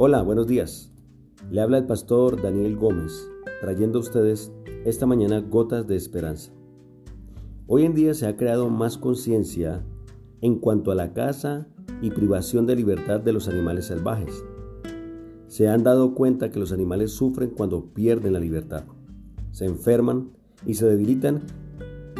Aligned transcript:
Hola, 0.00 0.22
buenos 0.22 0.46
días. 0.46 0.92
Le 1.50 1.60
habla 1.60 1.78
el 1.78 1.86
pastor 1.86 2.40
Daniel 2.40 2.76
Gómez, 2.76 3.28
trayendo 3.60 3.98
a 3.98 4.02
ustedes 4.02 4.52
esta 4.84 5.06
mañana 5.06 5.40
gotas 5.40 5.88
de 5.88 5.96
esperanza. 5.96 6.52
Hoy 7.66 7.84
en 7.84 7.96
día 7.96 8.14
se 8.14 8.28
ha 8.28 8.36
creado 8.36 8.70
más 8.70 8.96
conciencia 8.96 9.84
en 10.40 10.60
cuanto 10.60 10.92
a 10.92 10.94
la 10.94 11.14
caza 11.14 11.66
y 12.00 12.12
privación 12.12 12.64
de 12.64 12.76
libertad 12.76 13.18
de 13.18 13.32
los 13.32 13.48
animales 13.48 13.86
salvajes. 13.86 14.44
Se 15.48 15.66
han 15.66 15.82
dado 15.82 16.14
cuenta 16.14 16.52
que 16.52 16.60
los 16.60 16.70
animales 16.70 17.10
sufren 17.10 17.50
cuando 17.50 17.86
pierden 17.92 18.34
la 18.34 18.38
libertad, 18.38 18.84
se 19.50 19.64
enferman 19.64 20.30
y 20.64 20.74
se 20.74 20.86
debilitan 20.86 21.42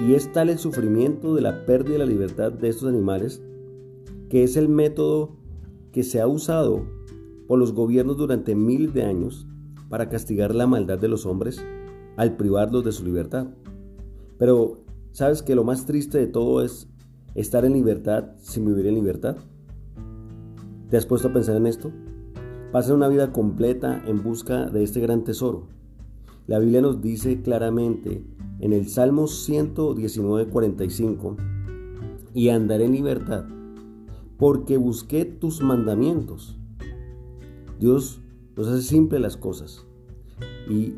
y 0.04 0.14
es 0.14 0.32
tal 0.32 0.48
el 0.48 0.58
sufrimiento 0.58 1.32
de 1.32 1.42
la 1.42 1.64
pérdida 1.64 1.92
de 1.92 1.98
la 2.00 2.06
libertad 2.06 2.50
de 2.50 2.70
estos 2.70 2.88
animales 2.88 3.40
que 4.30 4.42
es 4.42 4.56
el 4.56 4.68
método 4.68 5.36
que 5.92 6.02
se 6.02 6.20
ha 6.20 6.26
usado 6.26 6.97
por 7.48 7.58
los 7.58 7.72
gobiernos 7.72 8.16
durante 8.16 8.54
miles 8.54 8.94
de 8.94 9.02
años 9.02 9.48
para 9.88 10.08
castigar 10.08 10.54
la 10.54 10.68
maldad 10.68 10.98
de 10.98 11.08
los 11.08 11.26
hombres 11.26 11.60
al 12.16 12.36
privarlos 12.36 12.84
de 12.84 12.92
su 12.92 13.04
libertad. 13.04 13.48
Pero, 14.38 14.84
¿sabes 15.10 15.42
que 15.42 15.56
lo 15.56 15.64
más 15.64 15.86
triste 15.86 16.18
de 16.18 16.28
todo 16.28 16.62
es 16.62 16.88
estar 17.34 17.64
en 17.64 17.72
libertad 17.72 18.36
sin 18.38 18.66
vivir 18.66 18.86
en 18.86 18.94
libertad? 18.94 19.36
¿Te 20.90 20.96
has 20.96 21.06
puesto 21.06 21.28
a 21.28 21.32
pensar 21.32 21.56
en 21.56 21.66
esto? 21.66 21.90
Pasan 22.70 22.96
una 22.96 23.08
vida 23.08 23.32
completa 23.32 24.02
en 24.06 24.22
busca 24.22 24.68
de 24.68 24.84
este 24.84 25.00
gran 25.00 25.24
tesoro. 25.24 25.68
La 26.46 26.58
Biblia 26.58 26.82
nos 26.82 27.00
dice 27.00 27.40
claramente 27.40 28.22
en 28.60 28.72
el 28.72 28.88
Salmo 28.88 29.26
119:45, 29.26 31.36
y 32.34 32.50
andaré 32.50 32.84
en 32.84 32.92
libertad, 32.92 33.44
porque 34.36 34.76
busqué 34.76 35.24
tus 35.24 35.62
mandamientos. 35.62 36.57
Dios 37.78 38.20
nos 38.56 38.68
hace 38.68 38.82
simple 38.82 39.18
las 39.18 39.36
cosas. 39.36 39.86
Y 40.68 40.94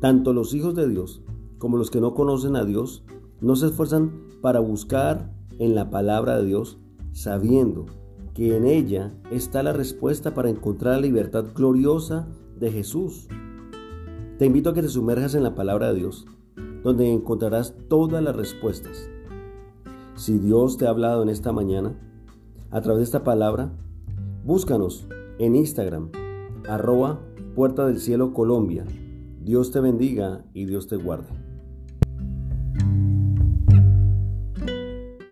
tanto 0.00 0.32
los 0.32 0.54
hijos 0.54 0.74
de 0.74 0.88
Dios 0.88 1.22
como 1.58 1.76
los 1.76 1.90
que 1.90 2.00
no 2.00 2.14
conocen 2.14 2.56
a 2.56 2.64
Dios 2.64 3.04
no 3.40 3.56
se 3.56 3.66
esfuerzan 3.66 4.12
para 4.40 4.60
buscar 4.60 5.32
en 5.58 5.74
la 5.74 5.90
palabra 5.90 6.38
de 6.38 6.46
Dios, 6.46 6.78
sabiendo 7.12 7.86
que 8.34 8.56
en 8.56 8.66
ella 8.66 9.12
está 9.30 9.62
la 9.62 9.72
respuesta 9.72 10.34
para 10.34 10.50
encontrar 10.50 10.96
la 10.96 11.02
libertad 11.02 11.46
gloriosa 11.54 12.28
de 12.58 12.70
Jesús. 12.70 13.26
Te 14.38 14.46
invito 14.46 14.70
a 14.70 14.74
que 14.74 14.82
te 14.82 14.88
sumerjas 14.88 15.34
en 15.34 15.42
la 15.42 15.56
palabra 15.56 15.88
de 15.88 15.98
Dios, 15.98 16.26
donde 16.84 17.12
encontrarás 17.12 17.74
todas 17.88 18.22
las 18.22 18.36
respuestas. 18.36 19.10
Si 20.14 20.38
Dios 20.38 20.76
te 20.76 20.86
ha 20.86 20.90
hablado 20.90 21.22
en 21.22 21.28
esta 21.28 21.52
mañana, 21.52 21.98
a 22.70 22.80
través 22.80 22.98
de 22.98 23.04
esta 23.04 23.24
palabra, 23.24 23.72
búscanos 24.44 25.08
en 25.38 25.56
Instagram, 25.56 26.10
arroba 26.68 27.18
Puerta 27.54 27.86
del 27.86 27.98
Cielo 27.98 28.32
Colombia. 28.32 28.84
Dios 29.42 29.72
te 29.72 29.80
bendiga 29.80 30.44
y 30.52 30.66
Dios 30.66 30.86
te 30.86 30.96
guarde. 30.96 31.47